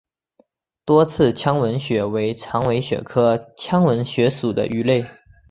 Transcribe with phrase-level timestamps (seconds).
[0.83, 5.05] 多刺腔吻鳕为长尾鳕科腔吻鳕属的鱼类。